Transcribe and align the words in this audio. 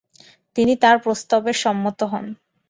তিনি 0.55 0.73
তার 0.83 0.97
প্রস্তাবে 1.03 1.51
সম্মত 1.63 1.99
হন। 2.11 2.25